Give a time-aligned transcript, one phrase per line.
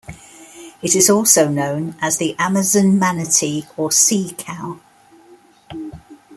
[0.81, 4.79] It is also known as the Amazon manatee or sea cow.